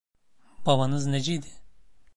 Babanız 0.65 1.05
neciydi? 1.05 1.47